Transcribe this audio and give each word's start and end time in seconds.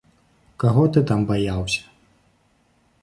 Каго 0.63 0.85
ты 0.95 1.03
там 1.13 1.25
баяўся? 1.33 1.83